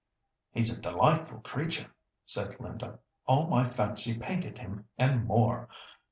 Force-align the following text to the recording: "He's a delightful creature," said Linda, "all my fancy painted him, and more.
"He's 0.49 0.75
a 0.75 0.81
delightful 0.81 1.41
creature," 1.41 1.91
said 2.25 2.59
Linda, 2.59 2.97
"all 3.27 3.45
my 3.45 3.69
fancy 3.69 4.17
painted 4.17 4.57
him, 4.57 4.85
and 4.97 5.27
more. 5.27 5.69